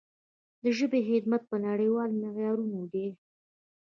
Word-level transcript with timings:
د 0.63 0.63
ژبې 0.77 0.99
خدمت 1.09 1.41
په 1.49 1.57
نړیوالو 1.67 2.19
معیارونو 2.21 2.81
دی. 2.93 3.07